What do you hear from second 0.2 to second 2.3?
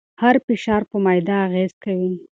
هر فشار پر معده اغېز کوي.